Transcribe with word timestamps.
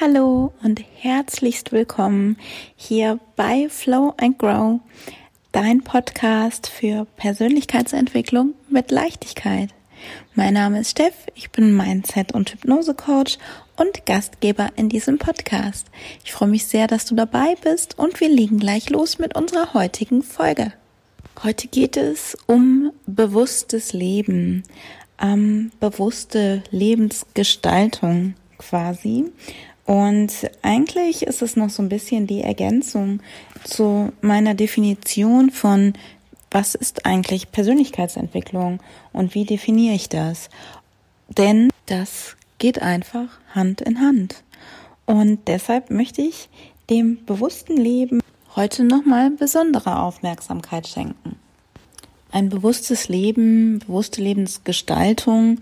Hallo 0.00 0.52
und 0.64 0.84
herzlichst 0.96 1.70
willkommen 1.70 2.36
hier 2.74 3.20
bei 3.36 3.68
Flow 3.68 4.12
and 4.16 4.36
Grow, 4.40 4.80
dein 5.52 5.82
Podcast 5.84 6.66
für 6.66 7.06
Persönlichkeitsentwicklung 7.16 8.54
mit 8.68 8.90
Leichtigkeit. 8.90 9.70
Mein 10.34 10.54
Name 10.54 10.80
ist 10.80 10.90
Steff, 10.90 11.14
ich 11.36 11.52
bin 11.52 11.76
Mindset- 11.76 12.32
und 12.32 12.50
Hypnose-Coach 12.50 13.38
und 13.76 14.04
Gastgeber 14.04 14.70
in 14.74 14.88
diesem 14.88 15.18
Podcast. 15.18 15.86
Ich 16.24 16.32
freue 16.32 16.48
mich 16.48 16.66
sehr, 16.66 16.88
dass 16.88 17.04
du 17.04 17.14
dabei 17.14 17.54
bist 17.62 17.96
und 17.96 18.18
wir 18.20 18.28
legen 18.28 18.58
gleich 18.58 18.90
los 18.90 19.20
mit 19.20 19.36
unserer 19.36 19.74
heutigen 19.74 20.22
Folge. 20.22 20.72
Heute 21.44 21.68
geht 21.68 21.96
es 21.96 22.36
um 22.46 22.90
bewusstes 23.06 23.92
Leben, 23.92 24.64
ähm, 25.22 25.70
bewusste 25.78 26.64
Lebensgestaltung 26.72 28.34
quasi. 28.58 29.32
Und 29.84 30.32
eigentlich 30.62 31.26
ist 31.26 31.42
es 31.42 31.56
noch 31.56 31.68
so 31.68 31.82
ein 31.82 31.88
bisschen 31.88 32.26
die 32.26 32.40
Ergänzung 32.40 33.20
zu 33.64 34.12
meiner 34.22 34.54
Definition 34.54 35.50
von, 35.50 35.92
was 36.50 36.74
ist 36.74 37.04
eigentlich 37.04 37.52
Persönlichkeitsentwicklung 37.52 38.80
und 39.12 39.34
wie 39.34 39.44
definiere 39.44 39.94
ich 39.94 40.08
das? 40.08 40.48
Denn 41.28 41.70
das 41.86 42.36
geht 42.58 42.80
einfach 42.80 43.28
Hand 43.54 43.80
in 43.80 44.00
Hand. 44.00 44.42
Und 45.04 45.40
deshalb 45.48 45.90
möchte 45.90 46.22
ich 46.22 46.48
dem 46.88 47.24
bewussten 47.24 47.76
Leben 47.76 48.20
heute 48.56 48.84
nochmal 48.84 49.30
besondere 49.30 50.00
Aufmerksamkeit 50.00 50.86
schenken. 50.86 51.36
Ein 52.30 52.48
bewusstes 52.48 53.08
Leben, 53.08 53.80
bewusste 53.80 54.22
Lebensgestaltung 54.22 55.60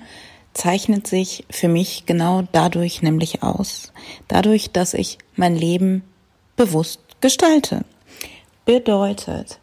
zeichnet 0.55 1.07
sich 1.07 1.45
für 1.51 1.69
mich 1.69 2.05
genau 2.07 2.43
dadurch 2.53 3.03
nämlich 3.03 3.43
aus. 3.43 3.93
Dadurch, 4.29 4.71
dass 4.71 4.95
ich 4.95 5.19
mein 5.37 5.57
Leben 5.57 6.03
bewusst 6.57 7.01
gestalte. 7.21 7.85
Bedeutet, 8.65 9.59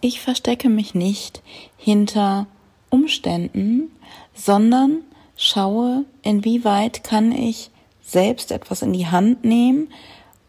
ich 0.00 0.20
verstecke 0.20 0.68
mich 0.68 0.94
nicht 0.94 1.42
hinter 1.76 2.46
Umständen, 2.90 3.90
sondern 4.34 5.02
schaue, 5.36 6.04
inwieweit 6.22 7.02
kann 7.02 7.32
ich 7.32 7.70
selbst 8.02 8.52
etwas 8.52 8.82
in 8.82 8.92
die 8.92 9.06
Hand 9.06 9.44
nehmen, 9.44 9.88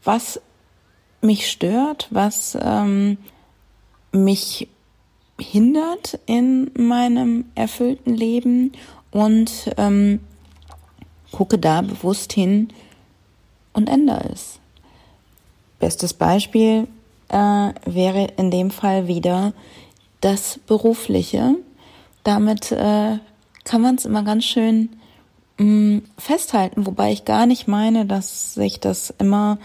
was 0.03 0.41
mich 1.21 1.49
stört, 1.49 2.07
was 2.11 2.57
ähm, 2.61 3.17
mich 4.11 4.67
hindert 5.39 6.19
in 6.25 6.71
meinem 6.77 7.45
erfüllten 7.55 8.13
Leben 8.13 8.71
und 9.15 9.71
ähm, 9.77 10.19
gucke 11.31 11.57
da 11.57 11.81
bewusst 11.81 12.33
hin 12.33 12.67
und 13.71 13.87
ändere 13.87 14.29
es. 14.33 14.59
Bestes 15.79 16.13
Beispiel 16.13 16.89
äh, 17.29 17.69
wäre 17.85 18.27
in 18.35 18.51
dem 18.51 18.71
Fall 18.71 19.07
wieder 19.07 19.53
das 20.19 20.59
Berufliche. 20.67 21.55
Damit 22.25 22.73
äh, 22.73 23.19
kann 23.63 23.81
man 23.81 23.95
es 23.95 24.03
immer 24.03 24.23
ganz 24.23 24.43
schön 24.43 24.89
mh, 25.59 25.65
mm, 25.65 26.01
festhalten, 26.17 26.85
wobei 26.85 27.13
ich 27.13 27.23
gar 27.23 27.45
nicht 27.45 27.69
meine, 27.69 28.05
dass 28.05 28.53
sich 28.53 28.81
das 28.81 29.13
immer 29.17 29.59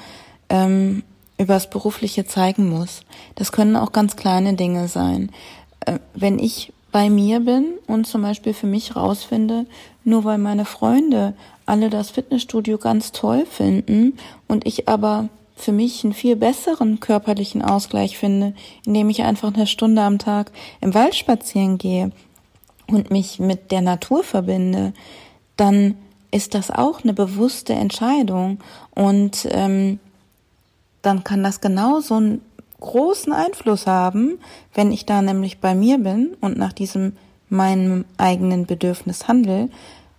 ähm, 0.48 1.02
übers 1.38 1.68
Berufliche 1.70 2.24
zeigen 2.24 2.68
muss. 2.68 3.00
Das 3.34 3.50
können 3.50 3.74
auch 3.74 3.90
ganz 3.90 4.14
kleine 4.14 4.54
Dinge 4.54 4.86
sein. 4.86 5.32
Äh, 5.86 5.98
wenn 6.14 6.38
ich 6.38 6.72
bei 6.92 7.10
mir 7.10 7.40
bin 7.40 7.74
und 7.86 8.06
zum 8.06 8.22
Beispiel 8.22 8.54
für 8.54 8.66
mich 8.66 8.96
rausfinde, 8.96 9.66
nur 10.04 10.24
weil 10.24 10.38
meine 10.38 10.64
Freunde 10.64 11.34
alle 11.66 11.90
das 11.90 12.10
Fitnessstudio 12.10 12.78
ganz 12.78 13.12
toll 13.12 13.46
finden 13.46 14.18
und 14.48 14.66
ich 14.66 14.88
aber 14.88 15.28
für 15.56 15.72
mich 15.72 16.02
einen 16.04 16.14
viel 16.14 16.36
besseren 16.36 17.00
körperlichen 17.00 17.62
Ausgleich 17.62 18.18
finde, 18.18 18.54
indem 18.86 19.10
ich 19.10 19.22
einfach 19.22 19.52
eine 19.54 19.66
Stunde 19.66 20.02
am 20.02 20.18
Tag 20.18 20.50
im 20.80 20.94
Wald 20.94 21.14
spazieren 21.14 21.78
gehe 21.78 22.10
und 22.86 23.10
mich 23.10 23.38
mit 23.38 23.70
der 23.70 23.82
Natur 23.82 24.24
verbinde, 24.24 24.92
dann 25.56 25.96
ist 26.30 26.54
das 26.54 26.70
auch 26.70 27.02
eine 27.02 27.12
bewusste 27.12 27.74
Entscheidung. 27.74 28.58
Und 28.94 29.46
ähm, 29.50 29.98
dann 31.02 31.24
kann 31.24 31.42
das 31.42 31.60
genauso 31.60 32.18
ein 32.18 32.40
großen 32.80 33.32
Einfluss 33.32 33.86
haben, 33.86 34.38
wenn 34.74 34.92
ich 34.92 35.06
da 35.06 35.22
nämlich 35.22 35.60
bei 35.60 35.74
mir 35.74 35.98
bin 35.98 36.36
und 36.40 36.56
nach 36.56 36.72
diesem 36.72 37.16
meinem 37.48 38.04
eigenen 38.16 38.66
Bedürfnis 38.66 39.28
handle, 39.28 39.68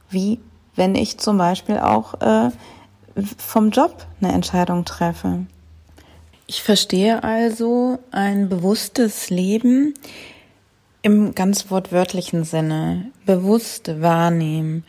wie 0.09 0.39
wenn 0.75 0.95
ich 0.95 1.17
zum 1.17 1.37
Beispiel 1.37 1.77
auch 1.79 2.21
äh, 2.21 2.51
vom 3.37 3.71
Job 3.71 4.05
eine 4.21 4.31
Entscheidung 4.33 4.85
treffe. 4.85 5.45
Ich 6.47 6.63
verstehe 6.63 7.23
also 7.23 7.99
ein 8.11 8.49
bewusstes 8.49 9.29
Leben 9.29 9.93
im 11.01 11.33
ganz 11.33 11.71
wortwörtlichen 11.71 12.43
Sinne, 12.43 13.11
bewusst 13.25 14.01
wahrnehmen, 14.01 14.83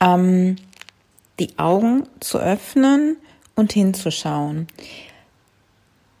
ähm, 0.00 0.56
die 1.38 1.58
Augen 1.58 2.04
zu 2.20 2.38
öffnen 2.38 3.16
und 3.56 3.72
hinzuschauen. 3.72 4.68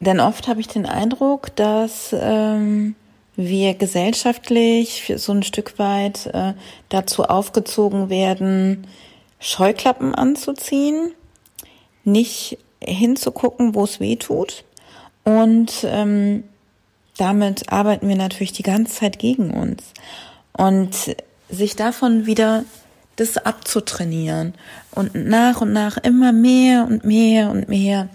Denn 0.00 0.18
oft 0.18 0.48
habe 0.48 0.60
ich 0.60 0.68
den 0.68 0.86
Eindruck, 0.86 1.54
dass 1.56 2.14
ähm, 2.18 2.94
wir 3.36 3.74
gesellschaftlich 3.74 5.12
so 5.16 5.32
ein 5.32 5.42
Stück 5.42 5.78
weit 5.78 6.26
äh, 6.32 6.54
dazu 6.88 7.24
aufgezogen 7.24 8.08
werden, 8.08 8.86
Scheuklappen 9.38 10.14
anzuziehen, 10.14 11.12
nicht 12.04 12.58
hinzugucken, 12.82 13.74
wo 13.74 13.84
es 13.84 14.00
weh 14.00 14.16
tut. 14.16 14.64
Und 15.24 15.84
ähm, 15.84 16.44
damit 17.18 17.70
arbeiten 17.70 18.08
wir 18.08 18.16
natürlich 18.16 18.52
die 18.52 18.62
ganze 18.62 18.94
Zeit 18.94 19.18
gegen 19.18 19.50
uns. 19.50 19.92
Und 20.52 21.14
sich 21.50 21.76
davon 21.76 22.24
wieder 22.24 22.64
das 23.16 23.36
abzutrainieren 23.36 24.54
und 24.92 25.14
nach 25.14 25.60
und 25.60 25.72
nach 25.72 25.98
immer 25.98 26.32
mehr 26.32 26.86
und 26.86 27.04
mehr 27.04 27.50
und 27.50 27.68
mehr 27.68 28.08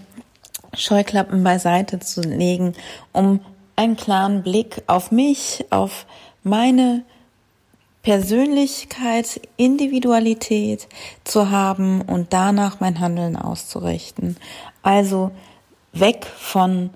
Scheuklappen 0.76 1.42
beiseite 1.42 1.98
zu 1.98 2.20
legen, 2.20 2.74
um 3.12 3.40
einen 3.76 3.96
klaren 3.96 4.42
Blick 4.42 4.82
auf 4.86 5.10
mich, 5.10 5.64
auf 5.70 6.06
meine 6.42 7.02
Persönlichkeit, 8.02 9.40
Individualität 9.56 10.86
zu 11.24 11.50
haben 11.50 12.02
und 12.02 12.32
danach 12.32 12.78
mein 12.78 13.00
Handeln 13.00 13.36
auszurichten. 13.36 14.36
Also 14.82 15.32
weg 15.92 16.26
von 16.38 16.90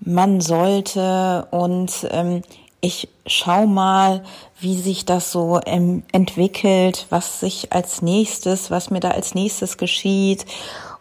man 0.00 0.40
sollte 0.40 1.46
und 1.50 2.08
ähm, 2.10 2.42
ich 2.80 3.08
schau 3.26 3.66
mal, 3.66 4.24
wie 4.58 4.76
sich 4.76 5.04
das 5.04 5.30
so 5.30 5.60
ähm, 5.66 6.02
entwickelt, 6.12 7.06
was 7.10 7.38
sich 7.38 7.72
als 7.72 8.02
nächstes, 8.02 8.70
was 8.70 8.90
mir 8.90 9.00
da 9.00 9.10
als 9.10 9.34
nächstes 9.34 9.76
geschieht 9.76 10.46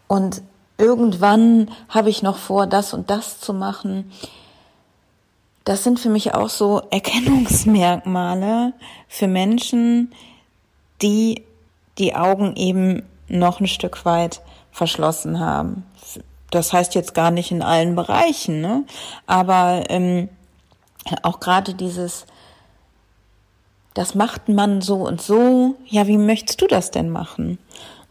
und 0.07 0.43
irgendwann 0.81 1.69
habe 1.89 2.09
ich 2.09 2.23
noch 2.23 2.37
vor, 2.37 2.67
das 2.67 2.93
und 2.93 3.09
das 3.09 3.39
zu 3.39 3.53
machen. 3.53 4.11
Das 5.63 5.83
sind 5.83 5.99
für 5.99 6.09
mich 6.09 6.33
auch 6.33 6.49
so 6.49 6.81
Erkennungsmerkmale 6.89 8.73
für 9.07 9.27
Menschen, 9.27 10.11
die 11.01 11.43
die 11.97 12.15
Augen 12.15 12.55
eben 12.55 13.03
noch 13.27 13.59
ein 13.59 13.67
Stück 13.67 14.05
weit 14.05 14.41
verschlossen 14.71 15.39
haben. 15.39 15.85
Das 16.49 16.73
heißt 16.73 16.95
jetzt 16.95 17.13
gar 17.13 17.31
nicht 17.31 17.51
in 17.51 17.61
allen 17.61 17.95
Bereichen, 17.95 18.59
ne? 18.59 18.83
aber 19.27 19.83
ähm, 19.89 20.29
auch 21.21 21.39
gerade 21.39 21.73
dieses, 21.73 22.25
das 23.93 24.15
macht 24.15 24.49
man 24.49 24.81
so 24.81 24.95
und 24.95 25.21
so. 25.21 25.75
Ja, 25.85 26.07
wie 26.07 26.17
möchtest 26.17 26.61
du 26.61 26.67
das 26.67 26.91
denn 26.91 27.09
machen? 27.09 27.57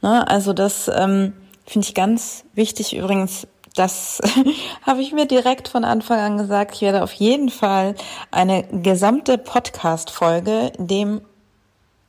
Ne? 0.03 0.27
Also 0.27 0.53
das 0.53 0.91
ähm, 0.95 1.35
Finde 1.71 1.87
ich 1.87 1.95
ganz 1.95 2.43
wichtig 2.53 2.97
übrigens, 2.97 3.47
das 3.77 4.21
habe 4.83 5.03
ich 5.03 5.13
mir 5.13 5.27
direkt 5.27 5.69
von 5.69 5.85
Anfang 5.85 6.19
an 6.19 6.37
gesagt. 6.37 6.75
Ich 6.75 6.81
werde 6.81 7.05
auf 7.05 7.13
jeden 7.13 7.49
Fall 7.49 7.95
eine 8.33 8.65
gesamte 8.65 9.39
Podcast-Folge 9.39 10.73
dem 10.79 11.21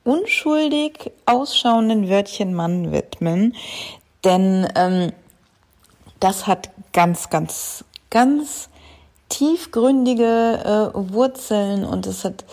unschuldig 0.04 1.12
ausschauenden 1.28 2.10
Wörtchen 2.10 2.56
Mann 2.56 2.92
widmen. 2.92 3.56
Denn 4.24 4.68
ähm, 4.74 5.12
das 6.20 6.48
hat 6.48 6.72
ganz, 6.92 7.30
ganz, 7.30 7.86
ganz 8.10 8.68
tiefgründige 9.30 10.92
äh, 10.96 11.14
Wurzeln 11.14 11.86
und 11.86 12.08
es 12.08 12.26
hat 12.26 12.46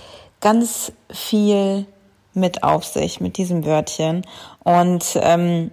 ganz 0.43 0.93
viel 1.11 1.87
mit 2.34 2.62
auf 2.64 2.84
sich 2.84 3.19
mit 3.19 3.38
diesem 3.38 3.64
Wörtchen. 3.64 4.26
Und 4.62 5.19
ähm, 5.22 5.70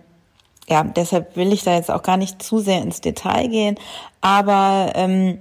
ja, 0.68 0.84
deshalb 0.84 1.36
will 1.36 1.54
ich 1.54 1.64
da 1.64 1.76
jetzt 1.76 1.92
auch 1.92 2.02
gar 2.02 2.18
nicht 2.18 2.42
zu 2.42 2.58
sehr 2.60 2.82
ins 2.82 3.02
Detail 3.02 3.48
gehen. 3.48 3.76
Aber 4.22 4.94
ähm, 4.96 5.38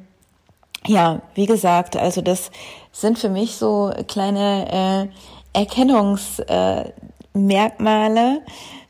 ja, 0.86 1.22
wie 1.34 1.46
gesagt, 1.46 1.96
also 1.96 2.20
das 2.20 2.50
sind 2.92 3.18
für 3.18 3.30
mich 3.30 3.56
so 3.56 3.90
kleine 4.06 5.08
äh, 5.54 5.58
Erkennungsmerkmale, 5.58 8.36
äh, 8.36 8.40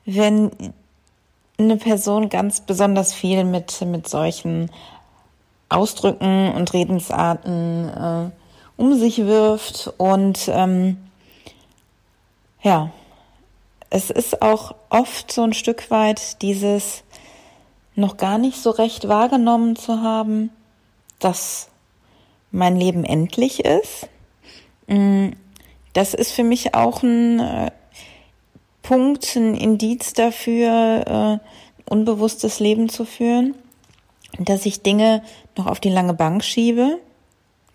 wenn 0.06 0.50
eine 1.56 1.76
Person 1.76 2.28
ganz 2.28 2.60
besonders 2.60 3.14
viel 3.14 3.44
mit, 3.44 3.80
mit 3.82 4.08
solchen 4.08 4.72
Ausdrücken 5.68 6.52
und 6.52 6.72
Redensarten 6.72 7.88
äh, 7.88 8.30
um 8.76 8.98
sich 8.98 9.24
wirft. 9.24 9.92
Und 9.98 10.50
ähm, 10.52 10.96
ja, 12.62 12.90
es 13.94 14.10
ist 14.10 14.42
auch 14.42 14.74
oft 14.90 15.30
so 15.30 15.44
ein 15.44 15.52
Stück 15.52 15.88
weit 15.88 16.42
dieses 16.42 17.04
noch 17.94 18.16
gar 18.16 18.38
nicht 18.38 18.60
so 18.60 18.70
recht 18.70 19.06
wahrgenommen 19.06 19.76
zu 19.76 20.02
haben, 20.02 20.50
dass 21.20 21.68
mein 22.50 22.74
Leben 22.74 23.04
endlich 23.04 23.64
ist. 23.64 24.08
Mm, 24.88 25.28
das 25.92 26.12
ist 26.12 26.32
für 26.32 26.42
mich 26.42 26.74
auch 26.74 27.04
ein 27.04 27.38
äh, 27.38 27.70
Punkt, 28.82 29.36
ein 29.36 29.54
Indiz 29.54 30.12
dafür, 30.12 31.40
äh, 31.86 31.88
unbewusstes 31.88 32.58
Leben 32.58 32.88
zu 32.88 33.04
führen, 33.04 33.54
dass 34.40 34.66
ich 34.66 34.82
Dinge 34.82 35.22
noch 35.56 35.66
auf 35.66 35.78
die 35.78 35.90
lange 35.90 36.14
Bank 36.14 36.42
schiebe, 36.42 36.98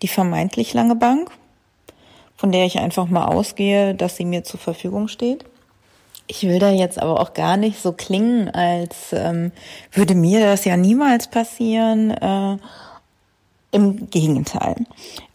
die 0.02 0.08
vermeintlich 0.08 0.74
lange 0.74 0.96
Bank, 0.96 1.30
von 2.36 2.52
der 2.52 2.66
ich 2.66 2.78
einfach 2.78 3.06
mal 3.06 3.24
ausgehe, 3.24 3.94
dass 3.94 4.16
sie 4.16 4.26
mir 4.26 4.44
zur 4.44 4.60
Verfügung 4.60 5.08
steht. 5.08 5.46
Ich 6.30 6.44
will 6.44 6.60
da 6.60 6.70
jetzt 6.70 7.02
aber 7.02 7.18
auch 7.18 7.34
gar 7.34 7.56
nicht 7.56 7.82
so 7.82 7.90
klingen, 7.90 8.48
als 8.50 9.12
ähm, 9.12 9.50
würde 9.90 10.14
mir 10.14 10.38
das 10.38 10.64
ja 10.64 10.76
niemals 10.76 11.26
passieren. 11.26 12.12
Äh, 12.12 12.56
Im 13.72 14.08
Gegenteil. 14.10 14.76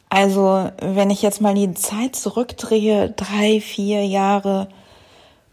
Also 0.07 0.69
wenn 0.79 1.09
ich 1.09 1.21
jetzt 1.21 1.41
mal 1.41 1.53
die 1.53 1.73
Zeit 1.73 2.15
zurückdrehe, 2.15 3.09
drei, 3.09 3.59
vier 3.59 4.07
Jahre, 4.07 4.69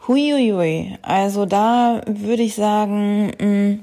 huiuiui, 0.06 0.96
also 1.02 1.44
da 1.44 2.02
würde 2.06 2.44
ich 2.44 2.54
sagen, 2.54 3.32
mh, 3.40 3.44
mm, 3.44 3.80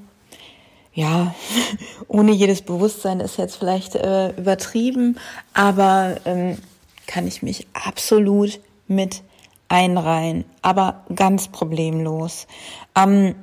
ja, 0.94 1.35
ohne 2.07 2.31
jedes 2.31 2.62
Bewusstsein 2.62 3.19
ist 3.19 3.38
jetzt 3.38 3.57
vielleicht 3.57 3.95
äh, 3.95 4.29
übertrieben, 4.29 5.19
aber 5.53 6.15
ähm, 6.23 6.57
kann 7.05 7.27
ich 7.27 7.44
mich 7.44 7.67
absolut 7.73 8.62
mit 8.88 9.23
einreihen, 9.69 10.45
aber 10.62 11.04
ganz 11.16 11.48
problemlos. 11.48 12.48
Ähm, 12.95 13.36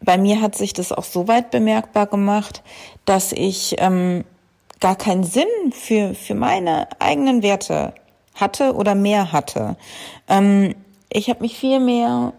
bei 0.00 0.18
mir 0.18 0.40
hat 0.40 0.54
sich 0.54 0.72
das 0.74 0.92
auch 0.92 1.04
so 1.04 1.26
weit 1.28 1.50
bemerkbar 1.50 2.06
gemacht, 2.06 2.62
dass 3.04 3.32
ich 3.32 3.76
ähm, 3.78 4.24
gar 4.80 4.96
keinen 4.96 5.24
Sinn 5.24 5.48
für, 5.72 6.14
für 6.14 6.34
meine 6.34 6.88
eigenen 7.00 7.42
Werte 7.42 7.94
hatte 8.34 8.74
oder 8.74 8.94
mehr 8.94 9.32
hatte. 9.32 9.76
Ähm, 10.28 10.74
ich 11.08 11.30
habe 11.30 11.40
mich 11.40 11.56
viel 11.56 11.80
mehr 11.80 12.34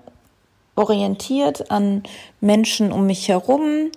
orientiert 0.76 1.72
an 1.72 2.04
Menschen 2.42 2.92
um 2.92 3.08
mich 3.08 3.30
herum, 3.30 3.92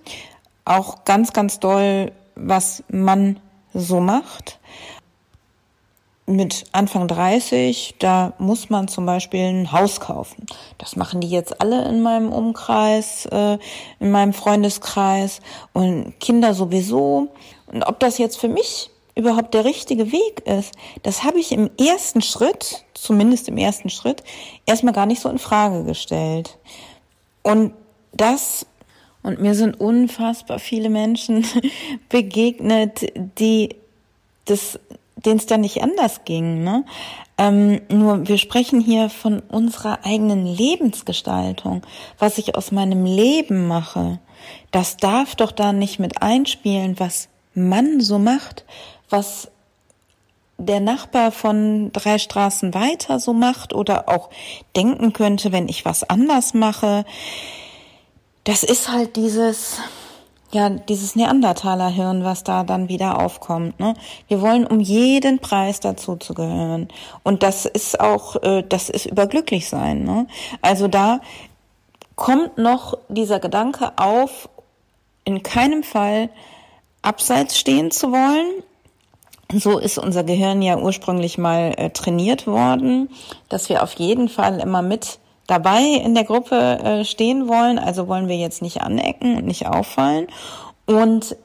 auch 0.65 1.05
ganz, 1.05 1.33
ganz 1.33 1.61
doll, 1.61 2.13
was 2.37 2.85
man 2.89 3.41
so 3.75 4.01
macht. 4.01 4.59
Mit 6.29 6.67
Anfang 6.73 7.09
30, 7.09 7.95
da 7.99 8.35
muss 8.37 8.69
man 8.69 8.87
zum 8.87 9.07
Beispiel 9.07 9.41
ein 9.41 9.73
Haus 9.73 9.99
kaufen. 9.99 10.45
Das 10.77 10.95
machen 10.95 11.23
die 11.23 11.31
jetzt 11.31 11.63
alle 11.63 11.89
in 11.89 12.03
meinem 12.03 12.31
Umkreis, 12.31 13.25
äh, 13.33 13.57
in 13.99 14.11
meinem 14.11 14.35
Freundeskreis 14.35 15.41
und 15.73 16.21
Kinder 16.21 16.53
sowieso. 16.53 17.29
Und 17.67 17.83
ob 17.83 17.99
das 17.99 18.19
jetzt 18.19 18.39
für 18.39 18.49
mich 18.49 18.91
überhaupt 19.15 19.55
der 19.55 19.65
richtige 19.65 20.13
Weg 20.13 20.47
ist, 20.47 20.75
das 21.03 21.25
habe 21.25 21.41
ich 21.41 21.51
im 21.51 21.71
ersten 21.81 22.21
Schritt, 22.21 22.85
zumindest 22.93 23.49
im 23.49 23.57
ersten 23.57 23.89
Schritt, 23.89 24.23
erstmal 24.67 24.93
gar 24.93 25.07
nicht 25.07 25.23
so 25.23 25.31
in 25.31 25.39
Frage 25.39 25.83
gestellt. 25.85 26.59
Und 27.43 27.73
das 28.13 28.67
und 29.23 29.41
mir 29.41 29.55
sind 29.55 29.81
unfassbar 29.81 30.59
viele 30.59 30.91
Menschen 30.91 31.47
begegnet, 32.09 33.07
die 33.39 33.77
das, 34.45 34.79
denen 35.25 35.39
es 35.39 35.47
dann 35.47 35.61
nicht 35.61 35.83
anders 35.83 36.25
ging. 36.25 36.63
Ne? 36.65 36.85
Ähm, 37.37 37.81
nur 37.89 38.27
wir 38.27 38.39
sprechen 38.39 38.81
hier 38.81 39.11
von 39.11 39.41
unserer 39.41 40.01
eigenen 40.05 40.47
Lebensgestaltung, 40.47 41.83
was 42.19 42.39
ich 42.39 42.57
aus 42.57 42.73
meinem 42.73 43.05
Leben 43.05 43.69
mache. 43.69 44.19
Das 44.71 44.97
darf 44.97 45.35
doch 45.35 45.53
da 45.53 45.73
nicht 45.73 45.99
mit 45.99 46.23
einspielen, 46.23 46.99
was 46.99 47.29
man 47.55 48.01
so 48.01 48.19
macht, 48.19 48.65
was 49.11 49.51
der 50.59 50.81
Nachbar 50.81 51.31
von 51.31 51.93
drei 51.93 52.19
Straßen 52.19 52.75
weiter 52.75 53.21
so 53.21 53.33
macht 53.33 53.73
oder 53.73 54.09
auch 54.09 54.31
denken 54.75 55.13
könnte, 55.13 55.53
wenn 55.53 55.69
ich 55.69 55.85
was 55.85 56.09
anders 56.09 56.53
mache 56.55 57.05
das 58.49 58.63
ist 58.63 58.89
halt 58.89 59.17
dieses, 59.17 59.77
ja, 60.51 60.71
dieses 60.71 61.15
Neandertaler-Hirn, 61.15 62.25
was 62.25 62.43
da 62.43 62.65
dann 62.65 62.89
wieder 62.89 63.21
aufkommt. 63.23 63.79
Ne? 63.79 63.95
Wir 64.29 64.41
wollen 64.41 64.67
um 64.67 64.81
jeden 64.81 65.41
Preis 65.41 65.81
dazu 65.81 66.17
zu 66.17 66.33
gehören. 66.33 66.89
Und 67.23 67.43
das 67.43 67.67
ist 67.67 68.01
auch, 68.01 68.37
äh, 68.43 68.63
das 68.67 68.89
ist 68.89 69.07
überglücklich 69.07 69.69
sein. 69.69 70.05
Ne? 70.05 70.27
Also 70.63 70.89
da 70.89 71.21
kommt 72.17 72.57
noch 72.57 72.97
dieser 73.09 73.41
Gedanke 73.41 73.93
auf, 73.97 74.49
in 75.25 75.43
keinem 75.43 75.83
Fall 75.83 76.31
abseits 77.03 77.59
stehen 77.59 77.91
zu 77.91 78.11
wollen. 78.11 78.63
So 79.53 79.79
ist 79.79 79.99
unser 79.99 80.25
Gehirn 80.25 80.63
ja 80.63 80.79
ursprünglich 80.79 81.39
mal 81.39 81.75
äh, 81.77 81.91
trainiert 81.91 82.47
worden, 82.47 83.11
dass 83.49 83.69
wir 83.69 83.83
auf 83.83 83.93
jeden 83.95 84.29
Fall 84.29 84.61
immer 84.61 84.83
mit 84.83 85.19
dabei 85.49 85.83
in 86.05 86.15
der 86.15 86.25
Gruppe 86.25 86.55
äh, 86.57 87.05
stehen 87.05 87.49
wollen, 87.49 87.81
also 87.81 88.07
wollen 88.07 88.29
wir 88.29 88.37
jetzt 88.37 88.63
nicht 88.63 88.81
anecken 88.83 89.37
und 89.37 89.47
nicht 89.47 89.67
auffallen. 89.67 90.29
Und 90.87 91.37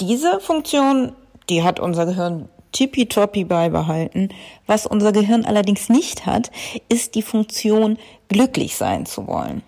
diese 0.00 0.38
Funktion, 0.38 1.12
die 1.48 1.64
hat 1.64 1.80
unser 1.80 2.06
Gehirn 2.06 2.48
tippitoppi 2.70 3.44
beibehalten. 3.44 4.28
Was 4.66 4.86
unser 4.86 5.12
Gehirn 5.12 5.44
allerdings 5.44 5.88
nicht 5.88 6.26
hat, 6.26 6.50
ist 6.88 7.14
die 7.14 7.22
Funktion, 7.22 7.98
glücklich 8.28 8.76
sein 8.76 9.06
zu 9.06 9.26
wollen. 9.26 9.62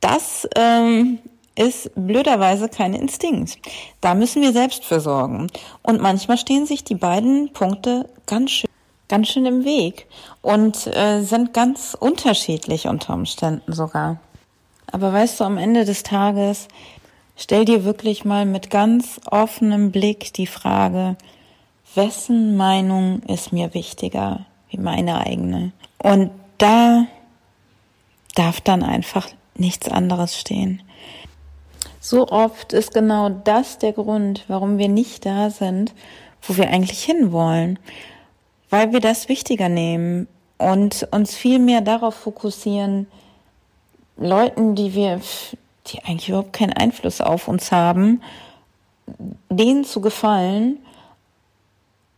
Das 0.00 0.48
ähm, 0.56 1.18
ist 1.54 1.90
blöderweise 1.94 2.68
kein 2.68 2.94
Instinkt. 2.94 3.58
Da 4.00 4.14
müssen 4.14 4.42
wir 4.42 4.52
selbst 4.52 4.84
für 4.84 5.00
sorgen. 5.00 5.48
Und 5.82 6.00
manchmal 6.00 6.38
stehen 6.38 6.66
sich 6.66 6.84
die 6.84 6.94
beiden 6.94 7.52
Punkte 7.52 8.08
ganz 8.26 8.50
schön 8.50 8.70
ganz 9.08 9.28
schön 9.28 9.46
im 9.46 9.64
Weg 9.64 10.06
und 10.42 10.86
äh, 10.86 11.22
sind 11.22 11.54
ganz 11.54 11.96
unterschiedlich 11.98 12.86
unter 12.86 13.14
Umständen 13.14 13.72
sogar. 13.72 14.18
Aber 14.90 15.12
weißt 15.12 15.40
du, 15.40 15.44
am 15.44 15.58
Ende 15.58 15.84
des 15.84 16.02
Tages 16.02 16.68
stell 17.36 17.64
dir 17.64 17.84
wirklich 17.84 18.24
mal 18.24 18.46
mit 18.46 18.70
ganz 18.70 19.20
offenem 19.30 19.90
Blick 19.90 20.32
die 20.34 20.46
Frage, 20.46 21.16
wessen 21.94 22.56
Meinung 22.56 23.22
ist 23.22 23.52
mir 23.52 23.74
wichtiger 23.74 24.46
wie 24.70 24.78
meine 24.78 25.18
eigene? 25.18 25.72
Und 25.98 26.30
da 26.58 27.06
darf 28.34 28.60
dann 28.60 28.82
einfach 28.82 29.28
nichts 29.54 29.88
anderes 29.88 30.38
stehen. 30.38 30.82
So 32.00 32.28
oft 32.28 32.72
ist 32.72 32.94
genau 32.94 33.28
das 33.28 33.78
der 33.78 33.92
Grund, 33.92 34.44
warum 34.48 34.78
wir 34.78 34.88
nicht 34.88 35.26
da 35.26 35.50
sind, 35.50 35.92
wo 36.42 36.56
wir 36.56 36.68
eigentlich 36.68 37.02
hinwollen 37.02 37.78
weil 38.70 38.92
wir 38.92 39.00
das 39.00 39.28
wichtiger 39.28 39.68
nehmen 39.68 40.28
und 40.58 41.08
uns 41.12 41.34
viel 41.34 41.58
mehr 41.58 41.80
darauf 41.80 42.14
fokussieren, 42.14 43.06
Leuten, 44.16 44.74
die 44.74 44.94
wir, 44.94 45.20
die 45.86 46.02
eigentlich 46.02 46.28
überhaupt 46.28 46.52
keinen 46.52 46.72
Einfluss 46.72 47.20
auf 47.20 47.48
uns 47.48 47.70
haben, 47.70 48.22
denen 49.48 49.84
zu 49.84 50.00
gefallen, 50.00 50.78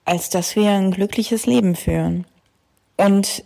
als 0.05 0.31
dass 0.31 0.57
wir 0.57 0.71
ein 0.71 0.91
glückliches 0.91 1.47
Leben 1.47 1.77
führen. 1.77 2.27
Und 2.97 3.45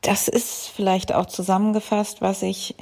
das 0.00 0.28
ist 0.28 0.68
vielleicht 0.68 1.12
auch 1.12 1.26
zusammengefasst, 1.26 2.20
was 2.20 2.42
ich 2.42 2.74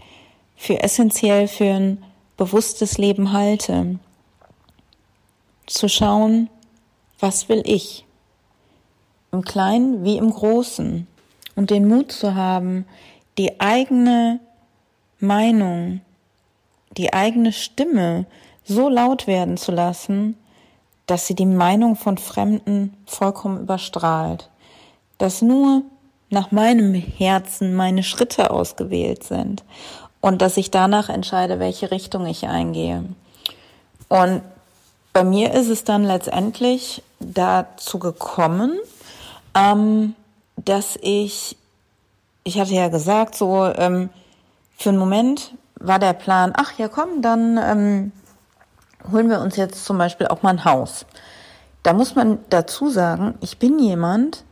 für 0.56 0.82
essentiell 0.82 1.48
für 1.48 1.64
ein 1.64 2.04
bewusstes 2.36 2.98
Leben 2.98 3.32
halte. 3.32 3.98
Zu 5.66 5.88
schauen, 5.88 6.48
was 7.18 7.48
will 7.48 7.62
ich? 7.64 8.05
Im 9.32 9.42
Kleinen 9.42 10.04
wie 10.04 10.16
im 10.16 10.30
Großen. 10.30 11.06
Und 11.54 11.70
den 11.70 11.88
Mut 11.88 12.12
zu 12.12 12.34
haben, 12.34 12.86
die 13.38 13.60
eigene 13.60 14.40
Meinung, 15.20 16.00
die 16.96 17.12
eigene 17.12 17.52
Stimme 17.52 18.26
so 18.64 18.88
laut 18.88 19.26
werden 19.26 19.56
zu 19.56 19.72
lassen, 19.72 20.36
dass 21.06 21.26
sie 21.26 21.34
die 21.34 21.46
Meinung 21.46 21.96
von 21.96 22.18
Fremden 22.18 22.94
vollkommen 23.06 23.60
überstrahlt. 23.60 24.50
Dass 25.18 25.40
nur 25.40 25.82
nach 26.30 26.50
meinem 26.50 26.94
Herzen 26.94 27.74
meine 27.74 28.02
Schritte 28.02 28.50
ausgewählt 28.50 29.22
sind 29.24 29.64
und 30.20 30.42
dass 30.42 30.56
ich 30.56 30.70
danach 30.70 31.08
entscheide, 31.08 31.60
welche 31.60 31.90
Richtung 31.90 32.26
ich 32.26 32.48
eingehe. 32.48 33.04
Und 34.08 34.42
bei 35.12 35.24
mir 35.24 35.54
ist 35.54 35.68
es 35.68 35.84
dann 35.84 36.04
letztendlich 36.04 37.02
dazu 37.20 37.98
gekommen, 37.98 38.78
ähm, 39.56 40.14
dass 40.56 40.98
ich, 41.00 41.56
ich 42.44 42.60
hatte 42.60 42.74
ja 42.74 42.88
gesagt, 42.88 43.34
so 43.34 43.64
ähm, 43.64 44.10
für 44.76 44.90
einen 44.90 44.98
Moment 44.98 45.54
war 45.80 45.98
der 45.98 46.12
Plan, 46.12 46.52
ach 46.56 46.78
ja 46.78 46.88
komm, 46.88 47.22
dann 47.22 47.58
ähm, 47.58 48.12
holen 49.10 49.30
wir 49.30 49.40
uns 49.40 49.56
jetzt 49.56 49.84
zum 49.84 49.98
Beispiel 49.98 50.26
auch 50.26 50.42
mal 50.42 50.50
ein 50.50 50.64
Haus. 50.64 51.06
Da 51.82 51.92
muss 51.92 52.14
man 52.14 52.38
dazu 52.50 52.90
sagen, 52.90 53.34
ich 53.40 53.58
bin 53.58 53.78
jemand, 53.78 54.44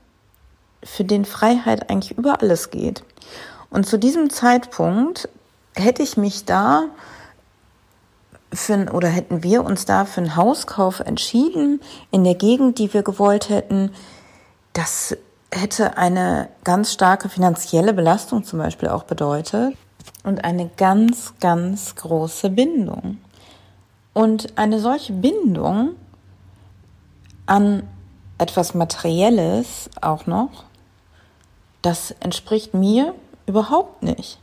für 0.85 1.05
den 1.05 1.25
Freiheit 1.25 1.91
eigentlich 1.91 2.17
über 2.17 2.41
alles 2.41 2.71
geht. 2.71 3.03
Und 3.71 3.87
zu 3.87 3.99
diesem 3.99 4.31
Zeitpunkt 4.31 5.29
hätte 5.75 6.03
ich 6.03 6.17
mich 6.17 6.45
da 6.45 6.85
für, 8.53 8.93
oder 8.93 9.09
hätten 9.09 9.43
wir 9.43 9.65
uns 9.65 9.87
da 9.87 10.05
für 10.05 10.21
einen 10.21 10.37
Hauskauf 10.37 11.01
entschieden 11.01 11.81
in 12.11 12.23
der 12.23 12.35
Gegend, 12.35 12.79
die 12.79 12.93
wir 12.93 13.03
gewollt 13.03 13.49
hätten, 13.49 13.91
das 14.75 15.17
hätte 15.51 15.97
eine 15.97 16.49
ganz 16.65 16.93
starke 16.93 17.29
finanzielle 17.29 17.95
Belastung 17.95 18.45
zum 18.45 18.59
Beispiel 18.59 18.89
auch 18.89 19.05
bedeutet 19.05 19.77
und 20.25 20.45
eine 20.45 20.69
ganz, 20.77 21.35
ganz 21.41 21.95
große 21.95 22.51
Bindung. 22.51 23.19
Und 24.13 24.59
eine 24.59 24.81
solche 24.81 25.13
Bindung 25.13 25.95
an 27.47 27.85
etwas 28.39 28.75
Materielles 28.75 29.89
auch 30.01 30.27
noch, 30.27 30.65
das 31.83 32.13
entspricht 32.21 32.75
mir 32.75 33.15
überhaupt 33.47 34.03
nicht. 34.03 34.41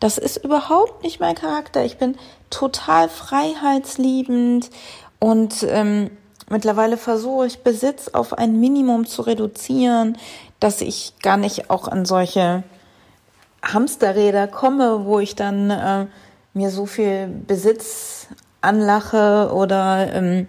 Das 0.00 0.18
ist 0.18 0.38
überhaupt 0.38 1.02
nicht 1.02 1.20
mein 1.20 1.34
Charakter. 1.34 1.84
Ich 1.84 1.98
bin 1.98 2.16
total 2.50 3.08
freiheitsliebend 3.08 4.70
und 5.18 5.64
ähm, 5.68 6.10
mittlerweile 6.48 6.96
versuche 6.96 7.46
ich 7.46 7.62
Besitz 7.62 8.08
auf 8.08 8.32
ein 8.32 8.60
Minimum 8.60 9.06
zu 9.06 9.22
reduzieren, 9.22 10.16
dass 10.60 10.80
ich 10.80 11.14
gar 11.22 11.36
nicht 11.36 11.70
auch 11.70 11.88
an 11.88 12.04
solche 12.04 12.62
Hamsterräder 13.62 14.46
komme, 14.46 15.04
wo 15.04 15.18
ich 15.18 15.34
dann 15.34 15.70
äh, 15.70 16.06
mir 16.54 16.70
so 16.70 16.86
viel 16.86 17.26
Besitz 17.26 18.28
anlache 18.60 19.50
oder 19.52 20.12
ähm, 20.12 20.48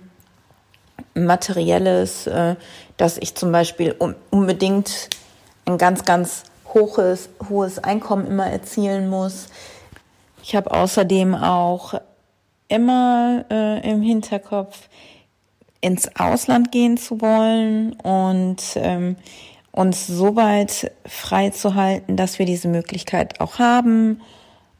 materielles, 1.13 2.27
äh, 2.27 2.55
dass 2.97 3.17
ich 3.17 3.35
zum 3.35 3.51
Beispiel 3.51 3.95
um, 3.97 4.15
unbedingt 4.29 5.09
ein 5.65 5.77
ganz, 5.77 6.05
ganz 6.05 6.43
hohes, 6.73 7.29
hohes 7.49 7.79
Einkommen 7.79 8.27
immer 8.27 8.47
erzielen 8.47 9.09
muss. 9.09 9.47
Ich 10.43 10.55
habe 10.55 10.71
außerdem 10.71 11.35
auch 11.35 11.95
immer 12.67 13.45
äh, 13.49 13.89
im 13.89 14.01
Hinterkopf, 14.01 14.89
ins 15.87 16.15
Ausland 16.17 16.71
gehen 16.71 16.97
zu 16.97 17.21
wollen 17.21 17.93
und 17.93 18.61
ähm, 18.75 19.15
uns 19.71 20.05
so 20.05 20.35
weit 20.35 20.91
frei 21.05 21.49
zu 21.51 21.75
halten, 21.75 22.17
dass 22.17 22.39
wir 22.39 22.45
diese 22.45 22.67
Möglichkeit 22.67 23.39
auch 23.39 23.57
haben. 23.57 24.21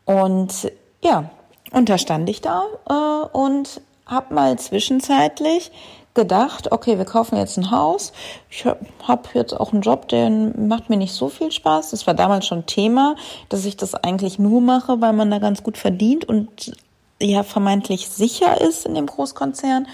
Und 0.06 0.72
ja, 1.02 1.30
und 1.72 1.90
da 1.90 1.98
stand 1.98 2.30
ich 2.30 2.42
da 2.42 2.64
äh, 2.90 3.28
und 3.38 3.82
habe 4.06 4.34
mal 4.34 4.60
zwischenzeitlich 4.60 5.72
gedacht, 6.14 6.72
okay, 6.72 6.98
wir 6.98 7.06
kaufen 7.06 7.38
jetzt 7.38 7.58
ein 7.58 7.72
Haus. 7.72 8.12
Ich 8.50 8.66
habe 8.66 9.30
jetzt 9.34 9.54
auch 9.54 9.72
einen 9.72 9.84
Job, 9.84 10.10
der 10.10 10.30
macht 10.30 10.90
mir 10.90 10.98
nicht 10.98 11.14
so 11.14 11.30
viel 11.30 11.52
Spaß. 11.52 11.92
Das 11.92 12.08
war 12.08 12.16
damals 12.16 12.48
schon 12.48 12.66
Thema, 12.66 13.16
dass 13.50 13.66
ich 13.66 13.78
das 13.78 13.94
eigentlich 13.94 14.40
nur 14.40 14.60
mache, 14.60 15.00
weil 15.00 15.14
man 15.14 15.32
da 15.32 15.40
ganz 15.40 15.64
gut 15.64 15.78
verdient 15.78 16.26
und 16.26 16.74
ja 17.22 17.44
vermeintlich 17.44 18.10
sicher 18.10 18.60
ist 18.62 18.86
in 18.86 18.96
dem 18.96 19.06
Großkonzern. 19.06 19.88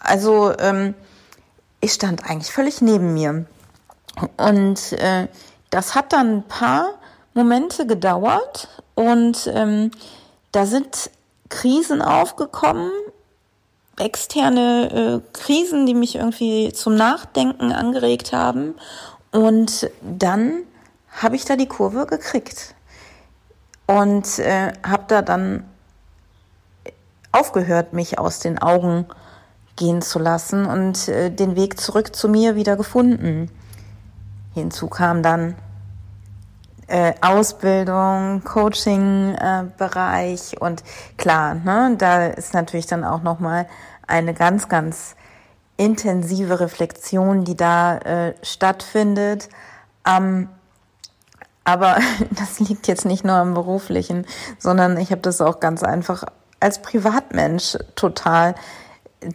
Also 0.00 0.56
ähm, 0.58 0.94
ich 1.80 1.92
stand 1.92 2.28
eigentlich 2.28 2.52
völlig 2.52 2.80
neben 2.80 3.14
mir. 3.14 3.46
Und 4.36 4.92
äh, 4.92 5.28
das 5.70 5.94
hat 5.94 6.12
dann 6.12 6.38
ein 6.38 6.48
paar 6.48 6.94
Momente 7.34 7.86
gedauert 7.86 8.68
und 8.94 9.50
ähm, 9.54 9.92
da 10.52 10.66
sind 10.66 11.10
Krisen 11.48 12.02
aufgekommen, 12.02 12.90
externe 13.98 15.22
äh, 15.22 15.36
Krisen, 15.38 15.86
die 15.86 15.94
mich 15.94 16.16
irgendwie 16.16 16.72
zum 16.72 16.96
Nachdenken 16.96 17.72
angeregt 17.72 18.32
haben. 18.32 18.74
Und 19.30 19.90
dann 20.02 20.62
habe 21.10 21.36
ich 21.36 21.44
da 21.44 21.56
die 21.56 21.68
Kurve 21.68 22.06
gekriegt 22.06 22.74
und 23.86 24.38
äh, 24.38 24.72
habe 24.82 25.04
da 25.08 25.22
dann 25.22 25.64
aufgehört, 27.32 27.92
mich 27.92 28.18
aus 28.18 28.40
den 28.40 28.60
Augen 28.60 29.06
gehen 29.80 30.00
zu 30.02 30.20
lassen 30.20 30.66
und 30.66 31.08
äh, 31.08 31.30
den 31.30 31.56
Weg 31.56 31.80
zurück 31.80 32.14
zu 32.14 32.28
mir 32.28 32.54
wieder 32.54 32.76
gefunden. 32.76 33.50
Hinzu 34.54 34.88
kam 34.88 35.22
dann 35.22 35.54
äh, 36.86 37.14
Ausbildung, 37.22 38.44
Coaching-Bereich 38.44 40.52
äh, 40.52 40.58
und 40.58 40.84
klar, 41.16 41.54
ne, 41.54 41.94
da 41.96 42.26
ist 42.26 42.52
natürlich 42.52 42.86
dann 42.86 43.04
auch 43.04 43.22
noch 43.22 43.40
mal 43.40 43.66
eine 44.06 44.34
ganz, 44.34 44.68
ganz 44.68 45.16
intensive 45.78 46.60
Reflexion, 46.60 47.44
die 47.44 47.56
da 47.56 47.96
äh, 47.98 48.34
stattfindet. 48.42 49.48
Ähm, 50.06 50.50
aber 51.64 51.96
das 52.38 52.60
liegt 52.60 52.86
jetzt 52.86 53.06
nicht 53.06 53.24
nur 53.24 53.36
am 53.36 53.54
beruflichen, 53.54 54.26
sondern 54.58 54.98
ich 54.98 55.10
habe 55.10 55.22
das 55.22 55.40
auch 55.40 55.58
ganz 55.58 55.82
einfach 55.82 56.24
als 56.60 56.82
Privatmensch 56.82 57.78
total 57.94 58.54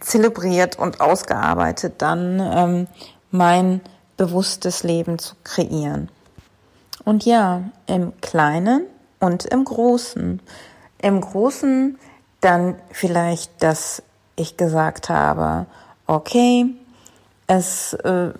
zelebriert 0.00 0.78
und 0.78 1.00
ausgearbeitet, 1.00 1.94
dann 1.98 2.40
ähm, 2.40 2.86
mein 3.30 3.80
bewusstes 4.16 4.82
Leben 4.82 5.18
zu 5.18 5.34
kreieren. 5.44 6.08
Und 7.04 7.24
ja, 7.24 7.62
im 7.86 8.12
Kleinen 8.20 8.86
und 9.20 9.44
im 9.44 9.64
Großen. 9.64 10.40
Im 10.98 11.20
Großen 11.20 11.98
dann 12.40 12.76
vielleicht, 12.90 13.62
dass 13.62 14.02
ich 14.34 14.56
gesagt 14.56 15.08
habe, 15.08 15.66
okay, 16.06 16.66
es 17.46 17.94
äh, 17.94 18.30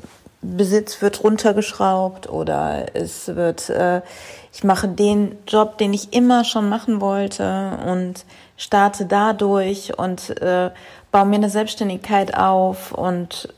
Besitz 0.43 1.00
wird 1.03 1.25
runtergeschraubt 1.25 2.29
oder 2.29 2.95
es 2.95 3.35
wird, 3.35 3.69
äh, 3.71 4.03
ich 4.53 4.65
mache 4.65 4.88
den 4.88 5.37
Job, 5.47 5.79
den 5.79 5.93
ich 5.93 6.12
immer 6.12 6.45
schon 6.45 6.69
machen 6.69 7.00
wollte 7.00 7.79
und 7.87 8.25
starte 8.57 9.07
dadurch 9.07 9.99
und 9.99 10.41
äh, 10.41 10.71
baue 11.16 11.25
mir 11.25 11.37
eine 11.37 11.49
Selbstständigkeit 11.49 12.37
auf 12.37 12.92
und 12.92 13.49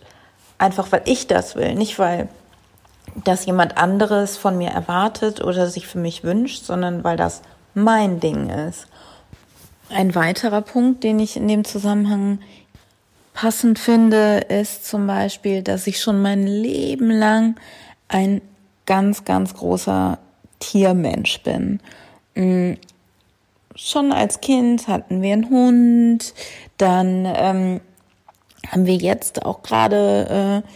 einfach 0.59 0.93
weil 0.93 1.03
ich 1.07 1.27
das 1.27 1.57
will, 1.57 1.75
nicht 1.75 1.99
weil 1.99 2.29
das 3.25 3.47
jemand 3.47 3.77
anderes 3.77 4.37
von 4.37 4.57
mir 4.57 4.71
erwartet 4.71 5.43
oder 5.43 5.67
sich 5.67 5.89
für 5.89 5.99
mich 5.99 6.23
wünscht, 6.23 6.63
sondern 6.65 7.03
weil 7.03 7.17
das 7.17 7.43
mein 7.75 8.21
Ding 8.21 8.49
ist. 8.49 8.87
Ein 9.91 10.15
weiterer 10.15 10.61
Punkt, 10.61 11.03
den 11.03 11.19
ich 11.19 11.37
in 11.37 11.49
dem 11.49 11.65
Zusammenhang 11.65 12.39
passend 13.35 13.81
finde, 13.81 14.39
ist 14.39 14.87
zum 14.87 15.09
Beispiel, 15.09 15.65
dass 15.65 15.89
ich 15.89 16.01
schon 16.01 16.23
mein 16.23 16.47
Leben 16.47 17.11
lang 17.11 17.57
ein 18.07 18.41
ganz, 18.87 19.25
ganz 19.25 19.55
großer 19.55 20.19
Tiermensch 20.61 21.43
bin. 21.43 21.81
Schon 23.81 24.11
als 24.11 24.41
Kind 24.41 24.89
hatten 24.89 25.23
wir 25.23 25.33
einen 25.33 25.51
Hund, 25.51 26.35
dann 26.79 27.25
ähm, 27.25 27.81
haben 28.67 28.87
wir 28.87 28.97
jetzt 28.97 29.45
auch 29.47 29.63
gerade 29.63 30.65
äh, 30.65 30.69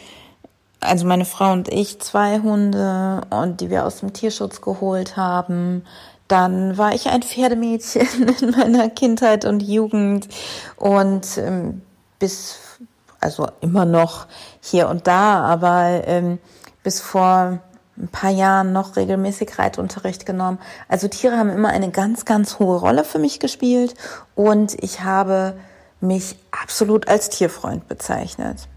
also 0.79 1.05
meine 1.05 1.25
Frau 1.25 1.51
und 1.51 1.69
ich, 1.69 1.99
zwei 1.99 2.39
Hunde 2.39 3.23
und 3.31 3.61
die 3.61 3.71
wir 3.71 3.87
aus 3.87 3.99
dem 3.99 4.13
Tierschutz 4.13 4.61
geholt 4.61 5.17
haben. 5.17 5.85
Dann 6.29 6.79
war 6.79 6.95
ich 6.95 7.09
ein 7.09 7.25
Pferdemädchen 7.25 8.29
in 8.41 8.51
meiner 8.51 8.89
Kindheit 8.89 9.47
und 9.47 9.65
Jugend 9.65 10.29
und 10.77 11.27
ähm, 11.39 11.83
bis, 12.21 12.79
also 13.19 13.49
immer 13.63 13.85
noch 13.85 14.29
hier 14.61 14.89
und 14.89 15.09
da, 15.09 15.45
aber 15.45 16.07
ähm, 16.07 16.39
bis 16.85 17.01
vor 17.01 17.59
ein 17.97 18.09
paar 18.09 18.31
Jahren 18.31 18.73
noch 18.73 18.97
regelmäßig 18.97 19.59
Reitunterricht 19.59 20.25
genommen. 20.27 20.59
Also 20.89 21.09
Tiere 21.09 21.37
haben 21.37 21.51
immer 21.51 21.69
eine 21.69 21.91
ganz, 21.91 22.25
ganz 22.25 22.59
hohe 22.59 22.79
Rolle 22.79 23.05
für 23.05 23.19
mich 23.19 23.39
gespielt 23.39 23.95
und 24.35 24.83
ich 24.83 25.03
habe 25.03 25.55
mich 26.01 26.37
absolut 26.51 27.09
als 27.09 27.29
Tierfreund 27.29 27.89
bezeichnet. 27.89 28.69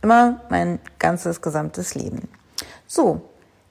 Immer 0.00 0.40
mein 0.48 0.78
ganzes 0.98 1.40
gesamtes 1.42 1.94
Leben. 1.94 2.28
So, 2.86 3.22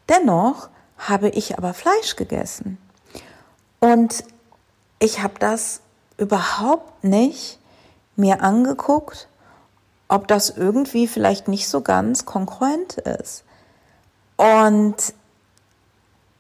dennoch 0.07 0.69
habe 0.98 1.29
ich 1.29 1.57
aber 1.57 1.74
Fleisch 1.74 2.15
gegessen. 2.15 2.77
Und 3.79 4.24
ich 5.00 5.24
habe 5.24 5.33
das 5.39 5.81
überhaupt 6.17 7.03
nicht 7.03 7.60
mir 8.15 8.43
angeguckt, 8.43 9.27
ob 10.07 10.27
das 10.27 10.50
irgendwie 10.50 11.07
vielleicht 11.07 11.48
nicht 11.48 11.67
so 11.67 11.81
ganz 11.81 12.25
konkurrent 12.25 12.98
ist. 12.98 13.43
Und 14.41 14.95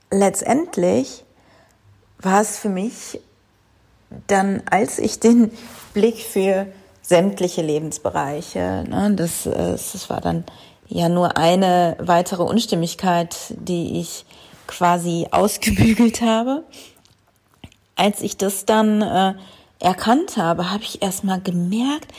letztendlich 0.09 1.23
war 2.17 2.41
es 2.41 2.57
für 2.57 2.69
mich 2.69 3.19
dann, 4.25 4.63
als 4.65 4.97
ich 4.97 5.19
den 5.19 5.51
Blick 5.93 6.17
für 6.17 6.65
sämtliche 7.03 7.61
Lebensbereiche. 7.61 8.85
Ne? 8.89 9.13
Das, 9.15 9.43
das 9.43 10.09
war 10.09 10.19
dann 10.19 10.45
ja 10.87 11.09
nur 11.09 11.37
eine 11.37 11.95
weitere 11.99 12.41
Unstimmigkeit, 12.41 13.35
die 13.49 13.99
ich 13.99 14.25
quasi 14.65 15.27
ausgebügelt 15.29 16.21
habe. 16.21 16.63
als 17.95 18.21
ich 18.21 18.35
das 18.35 18.65
dann 18.65 19.03
äh, 19.03 19.35
erkannt 19.79 20.37
habe, 20.37 20.71
habe 20.71 20.83
ich 20.83 21.03
erstmal 21.03 21.39
gemerkt, 21.39 22.11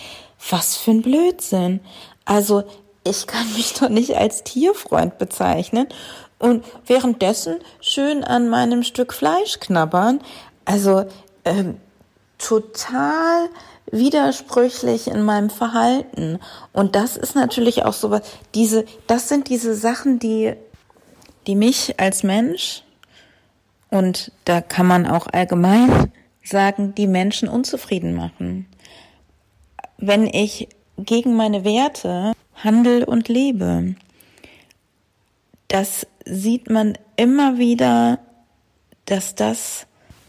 was 0.48 0.76
für 0.76 0.92
ein 0.92 1.02
Blödsinn. 1.02 1.80
Also 2.24 2.62
ich 3.04 3.26
kann 3.26 3.52
mich 3.54 3.74
doch 3.74 3.88
nicht 3.88 4.16
als 4.16 4.42
Tierfreund 4.44 5.18
bezeichnen 5.18 5.86
und 6.38 6.64
währenddessen 6.86 7.58
schön 7.80 8.24
an 8.24 8.48
meinem 8.48 8.82
Stück 8.82 9.12
Fleisch 9.12 9.60
knabbern. 9.60 10.20
Also 10.64 11.04
ähm, 11.44 11.76
total 12.38 13.48
widersprüchlich 13.90 15.08
in 15.08 15.22
meinem 15.22 15.50
Verhalten. 15.50 16.38
Und 16.72 16.96
das 16.96 17.16
ist 17.16 17.34
natürlich 17.34 17.84
auch 17.84 17.92
so 17.92 18.10
was, 18.10 18.22
diese, 18.54 18.84
das 19.06 19.28
sind 19.28 19.48
diese 19.48 19.74
Sachen, 19.74 20.18
die, 20.18 20.54
die 21.46 21.54
mich 21.54 22.00
als 22.00 22.22
Mensch 22.22 22.82
und 23.90 24.32
da 24.46 24.62
kann 24.62 24.86
man 24.86 25.06
auch 25.06 25.26
allgemein 25.26 26.10
sagen, 26.42 26.94
die 26.94 27.06
Menschen 27.06 27.48
unzufrieden 27.48 28.14
machen. 28.14 28.66
Wenn 29.98 30.26
ich 30.26 30.68
gegen 30.96 31.36
meine 31.36 31.64
Werte 31.64 32.32
handel 32.64 33.04
und 33.04 33.28
lebe, 33.28 33.94
das 35.68 36.06
sieht 36.24 36.70
man 36.70 36.98
immer 37.16 37.58
wieder, 37.58 38.18
dass 39.06 39.34
das 39.34 39.86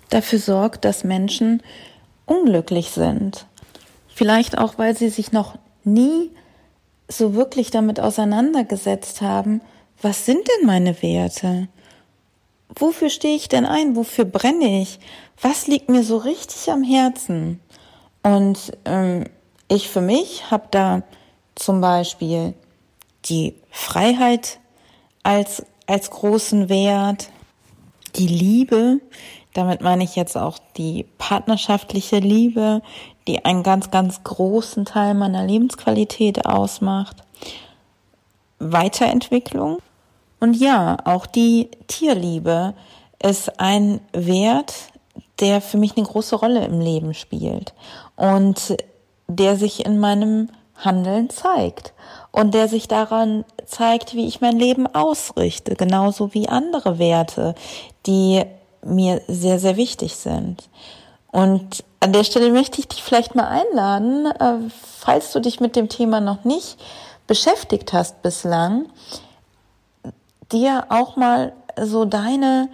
dafür 0.10 0.40
sorgt, 0.40 0.86
dass 0.86 1.04
Menschen 1.04 1.62
unglücklich 2.26 2.92
sind. 2.92 3.46
Vielleicht 4.08 4.58
auch, 4.58 4.78
weil 4.78 4.96
sie 4.96 5.10
sich 5.10 5.32
noch 5.32 5.58
nie 5.84 6.32
so 7.08 7.36
wirklich 7.36 7.72
damit 7.72 8.00
auseinandergesetzt 8.00 9.22
haben, 9.22 9.62
was 10.02 10.26
sind 10.26 10.48
denn 10.48 10.68
meine 10.68 11.02
Werte? 11.02 11.68
Wofür 12.76 13.10
stehe 13.10 13.36
ich 13.36 13.50
denn 13.50 13.66
ein? 13.66 13.96
Wofür 13.96 14.26
brenne 14.26 14.82
ich? 14.82 15.00
Was 15.42 15.68
liegt 15.68 15.90
mir 15.90 16.04
so 16.04 16.18
richtig 16.18 16.72
am 16.72 16.84
Herzen? 16.84 17.60
Und 18.24 18.72
ähm, 18.86 19.26
ich 19.68 19.90
für 19.90 20.02
mich 20.02 20.50
habe 20.50 20.68
da 20.72 21.04
zum 21.56 21.82
Beispiel 21.82 22.54
die 23.26 23.56
Freiheit 23.70 24.60
als, 25.24 25.66
als 25.88 26.10
großen 26.10 26.70
Wert, 26.70 27.30
die 28.16 28.28
Liebe, 28.28 29.00
damit 29.54 29.82
meine 29.82 30.04
ich 30.04 30.16
jetzt 30.16 30.38
auch 30.38 30.58
die 30.78 31.06
partnerschaftliche 31.18 32.20
Liebe, 32.20 32.82
die 33.28 33.46
einen 33.46 33.64
ganz, 33.64 33.92
ganz 33.92 34.24
großen 34.24 34.86
Teil 34.86 35.14
meiner 35.14 35.46
Lebensqualität 35.46 36.46
ausmacht. 36.46 37.18
Weiterentwicklung. 38.60 39.80
Und 40.40 40.56
ja, 40.56 40.98
auch 41.06 41.26
die 41.26 41.70
Tierliebe 41.88 42.74
ist 43.22 43.60
ein 43.60 44.02
Wert, 44.12 44.74
der 45.40 45.62
für 45.62 45.78
mich 45.78 45.96
eine 45.96 46.06
große 46.06 46.36
Rolle 46.36 46.66
im 46.66 46.80
Leben 46.80 47.14
spielt 47.14 47.74
und 48.16 48.78
der 49.28 49.56
sich 49.56 49.86
in 49.86 50.00
meinem 50.00 50.50
Handeln 50.76 51.30
zeigt 51.30 51.94
und 52.32 52.54
der 52.54 52.68
sich 52.68 52.88
daran 52.88 53.46
zeigt, 53.66 54.16
wie 54.16 54.28
ich 54.28 54.42
mein 54.42 54.58
Leben 54.58 54.88
ausrichte, 54.88 55.76
genauso 55.76 56.34
wie 56.34 56.50
andere 56.50 57.00
Werte, 57.00 57.56
die 58.06 58.44
mir 58.84 59.22
sehr, 59.28 59.60
sehr 59.60 59.78
wichtig 59.78 60.16
sind. 60.16 60.70
Und 61.32 61.84
an 62.00 62.14
der 62.14 62.24
Stelle 62.24 62.52
möchte 62.52 62.80
ich 62.80 62.88
dich 62.88 63.02
vielleicht 63.02 63.34
mal 63.34 63.48
einladen, 63.48 64.26
äh, 64.26 64.70
falls 65.00 65.32
du 65.32 65.40
dich 65.40 65.60
mit 65.60 65.76
dem 65.76 65.90
Thema 65.90 66.20
noch 66.20 66.44
nicht 66.44 66.78
beschäftigt 67.28 67.94
hast 67.94 68.22
bislang, 68.22 68.88
dir 70.52 70.86
auch 70.90 71.16
mal 71.16 71.54
so 71.82 72.06
deine 72.06 72.70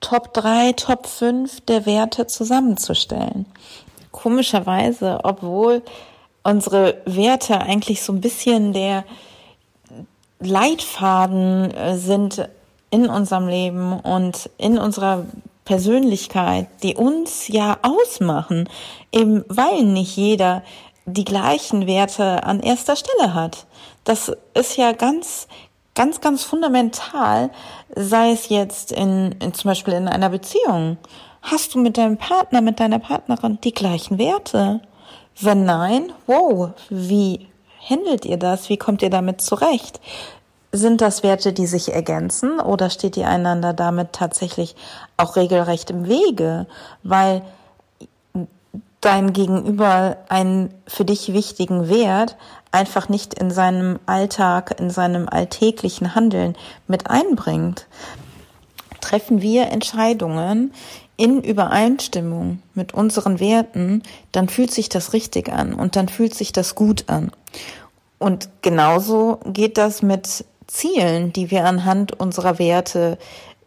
Top 0.00 0.32
3, 0.32 0.72
Top 0.72 1.06
5 1.06 1.62
der 1.62 1.84
Werte 1.84 2.26
zusammenzustellen. 2.26 3.46
Komischerweise, 4.12 5.20
obwohl 5.24 5.82
unsere 6.48 7.00
Werte 7.04 7.60
eigentlich 7.60 8.02
so 8.02 8.12
ein 8.12 8.20
bisschen 8.20 8.72
der 8.72 9.04
Leitfaden 10.40 11.70
äh, 11.72 11.96
sind 11.96 12.48
in 12.90 13.08
unserem 13.08 13.48
Leben 13.48 13.98
und 14.00 14.48
in 14.56 14.78
unserer 14.78 15.26
Persönlichkeit, 15.64 16.68
die 16.82 16.94
uns 16.94 17.48
ja 17.48 17.78
ausmachen, 17.82 18.68
eben 19.12 19.44
weil 19.48 19.82
nicht 19.82 20.16
jeder 20.16 20.62
die 21.04 21.24
gleichen 21.24 21.86
Werte 21.86 22.44
an 22.44 22.60
erster 22.60 22.96
Stelle 22.96 23.34
hat. 23.34 23.66
Das 24.04 24.32
ist 24.54 24.76
ja 24.78 24.92
ganz, 24.92 25.48
ganz, 25.94 26.20
ganz 26.20 26.44
fundamental, 26.44 27.50
sei 27.94 28.30
es 28.32 28.48
jetzt 28.48 28.92
in, 28.92 29.32
in 29.40 29.52
zum 29.52 29.68
Beispiel 29.68 29.94
in 29.94 30.08
einer 30.08 30.30
Beziehung. 30.30 30.96
Hast 31.42 31.74
du 31.74 31.78
mit 31.78 31.98
deinem 31.98 32.16
Partner, 32.16 32.62
mit 32.62 32.80
deiner 32.80 32.98
Partnerin 32.98 33.58
die 33.62 33.74
gleichen 33.74 34.18
Werte? 34.18 34.80
Wenn 35.40 35.64
nein, 35.64 36.12
wow, 36.26 36.70
wie 36.90 37.48
handelt 37.88 38.24
ihr 38.24 38.38
das? 38.38 38.68
Wie 38.68 38.76
kommt 38.76 39.02
ihr 39.02 39.10
damit 39.10 39.40
zurecht? 39.40 40.00
Sind 40.72 41.00
das 41.00 41.22
Werte, 41.22 41.52
die 41.52 41.66
sich 41.66 41.92
ergänzen 41.94 42.60
oder 42.60 42.90
steht 42.90 43.16
ihr 43.16 43.28
einander 43.28 43.72
damit 43.72 44.12
tatsächlich 44.12 44.74
auch 45.16 45.36
regelrecht 45.36 45.90
im 45.90 46.08
Wege? 46.08 46.66
Weil 47.02 47.42
dein 49.00 49.32
Gegenüber 49.32 50.16
einen 50.28 50.74
für 50.86 51.04
dich 51.04 51.32
wichtigen 51.32 51.88
Wert 51.88 52.36
einfach 52.72 53.08
nicht 53.08 53.34
in 53.34 53.50
seinem 53.50 54.00
Alltag, 54.06 54.78
in 54.78 54.90
seinem 54.90 55.28
alltäglichen 55.28 56.14
Handeln 56.14 56.56
mit 56.86 57.08
einbringt. 57.08 57.86
Treffen 59.00 59.40
wir 59.40 59.68
Entscheidungen 59.68 60.72
in 61.18 61.42
Übereinstimmung 61.42 62.62
mit 62.74 62.94
unseren 62.94 63.40
Werten, 63.40 64.02
dann 64.32 64.48
fühlt 64.48 64.70
sich 64.70 64.88
das 64.88 65.12
richtig 65.12 65.52
an 65.52 65.74
und 65.74 65.96
dann 65.96 66.08
fühlt 66.08 66.32
sich 66.32 66.52
das 66.52 66.76
gut 66.76 67.04
an. 67.08 67.32
Und 68.18 68.48
genauso 68.62 69.40
geht 69.44 69.78
das 69.78 70.00
mit 70.00 70.44
Zielen, 70.68 71.32
die 71.32 71.50
wir 71.50 71.64
anhand 71.64 72.18
unserer 72.18 72.58
Werte 72.60 73.18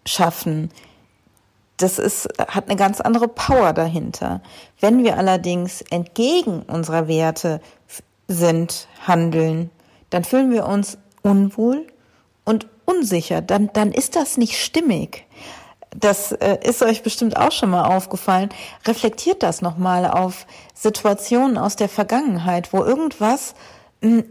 schaffen. 0.05 0.71
Das 1.75 1.99
ist, 1.99 2.29
hat 2.47 2.69
eine 2.69 2.77
ganz 2.77 3.01
andere 3.01 3.27
Power 3.27 3.73
dahinter. 3.73 4.41
Wenn 4.79 5.03
wir 5.03 5.17
allerdings 5.17 5.81
entgegen 5.81 6.61
unserer 6.61 7.09
Werte 7.09 7.59
sind, 8.29 8.87
handeln, 9.05 9.71
dann 10.09 10.23
fühlen 10.23 10.51
wir 10.51 10.67
uns 10.67 10.97
unwohl 11.21 11.85
und 12.45 12.67
unsicher. 12.85 13.41
Dann, 13.41 13.69
dann 13.73 13.91
ist 13.91 14.15
das 14.15 14.37
nicht 14.37 14.57
stimmig 14.57 15.25
das 15.95 16.31
äh, 16.31 16.57
ist 16.63 16.81
euch 16.81 17.03
bestimmt 17.03 17.37
auch 17.37 17.51
schon 17.51 17.69
mal 17.69 17.85
aufgefallen, 17.85 18.49
reflektiert 18.87 19.43
das 19.43 19.61
nochmal 19.61 20.05
auf 20.05 20.45
Situationen 20.73 21.57
aus 21.57 21.75
der 21.75 21.89
Vergangenheit, 21.89 22.73
wo 22.73 22.83
irgendwas 22.83 23.55
hm, 24.01 24.23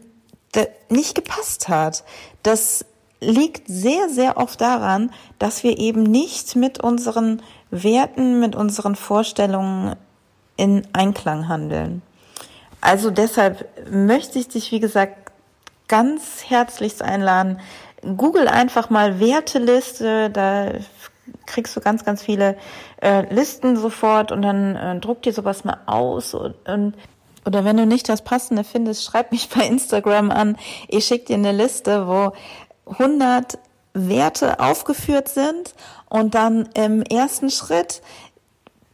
nicht 0.89 1.15
gepasst 1.15 1.69
hat. 1.69 2.05
Das 2.43 2.85
liegt 3.21 3.69
sehr, 3.69 4.09
sehr 4.09 4.39
oft 4.39 4.61
daran, 4.61 5.13
dass 5.39 5.63
wir 5.63 5.79
eben 5.79 6.03
nicht 6.03 6.57
mit 6.57 6.81
unseren 6.81 7.43
Werten, 7.71 8.41
mit 8.41 8.57
unseren 8.57 8.97
Vorstellungen 8.97 9.95
in 10.57 10.83
Einklang 10.93 11.49
handeln. 11.49 12.03
Also 12.81 13.11
deshalb 13.11 13.69
möchte 13.91 14.39
ich 14.39 14.49
dich, 14.49 14.73
wie 14.73 14.81
gesagt, 14.81 15.33
ganz 15.89 16.45
herzlichst 16.47 17.03
einladen. 17.03 17.61
Google 18.17 18.49
einfach 18.49 18.89
mal 18.89 19.21
Werteliste, 19.21 20.31
da 20.31 20.73
kriegst 21.47 21.77
du 21.77 21.81
ganz, 21.81 22.05
ganz 22.05 22.23
viele 22.23 22.57
äh, 23.03 23.33
Listen 23.33 23.77
sofort 23.77 24.33
und 24.33 24.43
dann 24.43 24.77
äh, 24.77 24.99
druck 25.01 25.23
dir 25.23 25.33
sowas 25.33 25.65
mal 25.65 25.79
aus 25.87 26.35
und, 26.35 26.55
und 26.69 26.95
oder 27.47 27.65
wenn 27.65 27.79
du 27.79 27.87
nicht 27.87 28.09
das 28.09 28.23
Passende 28.23 28.65
findest, 28.65 29.05
schreib 29.05 29.33
mich 29.33 29.49
bei 29.49 29.67
Instagram 29.67 30.31
an. 30.31 30.57
Ich 30.89 31.07
schicke 31.07 31.27
dir 31.27 31.37
eine 31.37 31.53
Liste, 31.53 32.07
wo 32.07 32.33
100 32.93 33.59
Werte 33.95 34.61
aufgeführt 34.61 35.29
sind 35.29 35.75
und 36.09 36.35
dann 36.35 36.69
im 36.75 37.03
ersten 37.03 37.51
Schritt 37.51 38.03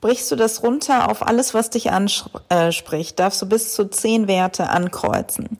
brichst 0.01 0.31
du 0.31 0.37
das 0.37 0.62
runter 0.62 1.11
auf 1.11 1.27
alles, 1.27 1.55
was 1.55 1.70
dich 1.70 1.90
anspricht. 1.90 3.18
Darfst 3.18 3.42
du 3.42 3.46
bis 3.46 3.75
zu 3.75 3.88
10 3.88 4.29
Werte 4.29 4.70
ankreuzen. 4.70 5.59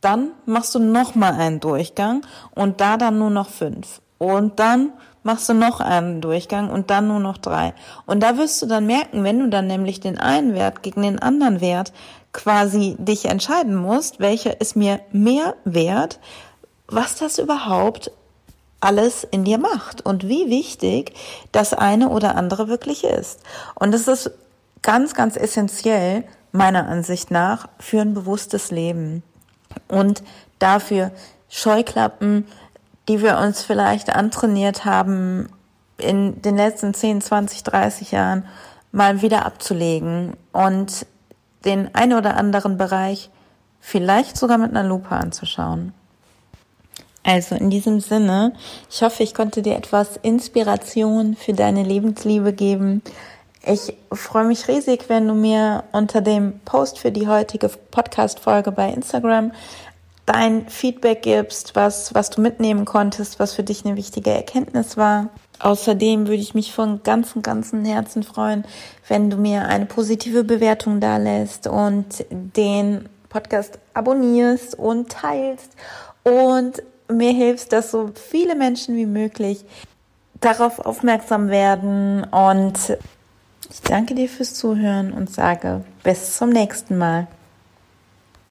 Dann 0.00 0.30
machst 0.44 0.74
du 0.74 0.78
nochmal 0.78 1.34
einen 1.34 1.60
Durchgang 1.60 2.26
und 2.54 2.80
da 2.80 2.96
dann 2.96 3.18
nur 3.18 3.30
noch 3.30 3.48
fünf. 3.48 4.00
Und 4.18 4.58
dann 4.58 4.92
machst 5.26 5.48
du 5.48 5.54
noch 5.54 5.80
einen 5.80 6.20
Durchgang 6.22 6.70
und 6.70 6.88
dann 6.88 7.08
nur 7.08 7.18
noch 7.20 7.36
drei. 7.36 7.74
Und 8.06 8.22
da 8.22 8.38
wirst 8.38 8.62
du 8.62 8.66
dann 8.66 8.86
merken, 8.86 9.24
wenn 9.24 9.40
du 9.40 9.48
dann 9.48 9.66
nämlich 9.66 10.00
den 10.00 10.18
einen 10.18 10.54
Wert 10.54 10.82
gegen 10.82 11.02
den 11.02 11.18
anderen 11.18 11.60
Wert 11.60 11.92
quasi 12.32 12.96
dich 12.98 13.26
entscheiden 13.26 13.74
musst, 13.74 14.20
welcher 14.20 14.60
ist 14.60 14.76
mir 14.76 15.00
mehr 15.12 15.54
wert, 15.64 16.20
was 16.86 17.16
das 17.16 17.38
überhaupt 17.38 18.12
alles 18.80 19.24
in 19.24 19.44
dir 19.44 19.58
macht 19.58 20.00
und 20.06 20.28
wie 20.28 20.48
wichtig 20.48 21.12
das 21.50 21.74
eine 21.74 22.10
oder 22.10 22.36
andere 22.36 22.68
wirklich 22.68 23.02
ist. 23.02 23.40
Und 23.74 23.92
das 23.92 24.06
ist 24.06 24.30
ganz, 24.82 25.14
ganz 25.14 25.36
essentiell 25.36 26.22
meiner 26.52 26.86
Ansicht 26.86 27.32
nach 27.32 27.68
für 27.80 28.00
ein 28.00 28.14
bewusstes 28.14 28.70
Leben 28.70 29.24
und 29.88 30.22
dafür 30.60 31.10
Scheuklappen 31.48 32.46
die 33.08 33.22
wir 33.22 33.38
uns 33.38 33.62
vielleicht 33.62 34.10
antrainiert 34.10 34.84
haben 34.84 35.48
in 35.98 36.42
den 36.42 36.56
letzten 36.56 36.94
10, 36.94 37.20
20, 37.20 37.62
30 37.62 38.12
Jahren, 38.12 38.46
mal 38.92 39.22
wieder 39.22 39.46
abzulegen 39.46 40.34
und 40.52 41.06
den 41.64 41.94
ein 41.94 42.12
oder 42.12 42.36
anderen 42.36 42.78
Bereich 42.78 43.30
vielleicht 43.80 44.36
sogar 44.36 44.58
mit 44.58 44.70
einer 44.70 44.84
Lupe 44.84 45.10
anzuschauen. 45.10 45.92
Also 47.22 47.56
in 47.56 47.70
diesem 47.70 48.00
Sinne, 48.00 48.52
ich 48.88 49.02
hoffe, 49.02 49.22
ich 49.22 49.34
konnte 49.34 49.60
dir 49.60 49.76
etwas 49.76 50.16
Inspiration 50.22 51.34
für 51.34 51.52
deine 51.52 51.82
Lebensliebe 51.82 52.52
geben. 52.52 53.02
Ich 53.64 53.94
freue 54.12 54.44
mich 54.44 54.68
riesig, 54.68 55.08
wenn 55.08 55.26
du 55.26 55.34
mir 55.34 55.82
unter 55.90 56.20
dem 56.20 56.60
Post 56.60 57.00
für 57.00 57.10
die 57.10 57.26
heutige 57.26 57.68
Podcast-Folge 57.68 58.70
bei 58.70 58.90
Instagram 58.90 59.50
dein 60.26 60.68
Feedback 60.68 61.22
gibst, 61.22 61.74
was, 61.76 62.14
was 62.14 62.30
du 62.30 62.40
mitnehmen 62.40 62.84
konntest, 62.84 63.38
was 63.38 63.54
für 63.54 63.62
dich 63.62 63.84
eine 63.84 63.96
wichtige 63.96 64.30
Erkenntnis 64.30 64.96
war. 64.96 65.30
Außerdem 65.58 66.26
würde 66.26 66.42
ich 66.42 66.54
mich 66.54 66.74
von 66.74 67.02
ganzem, 67.02 67.42
ganzem 67.42 67.84
Herzen 67.84 68.22
freuen, 68.22 68.64
wenn 69.08 69.30
du 69.30 69.36
mir 69.38 69.66
eine 69.66 69.86
positive 69.86 70.44
Bewertung 70.44 71.00
da 71.00 71.16
lässt 71.16 71.66
und 71.66 72.26
den 72.30 73.08
Podcast 73.30 73.78
abonnierst 73.94 74.78
und 74.78 75.10
teilst 75.10 75.70
und 76.24 76.82
mir 77.08 77.32
hilfst, 77.32 77.72
dass 77.72 77.90
so 77.90 78.10
viele 78.14 78.54
Menschen 78.56 78.96
wie 78.96 79.06
möglich 79.06 79.64
darauf 80.40 80.80
aufmerksam 80.80 81.48
werden. 81.48 82.24
Und 82.24 82.98
ich 83.70 83.80
danke 83.82 84.14
dir 84.14 84.28
fürs 84.28 84.54
Zuhören 84.54 85.12
und 85.12 85.32
sage 85.32 85.84
bis 86.02 86.36
zum 86.36 86.50
nächsten 86.50 86.98
Mal. 86.98 87.28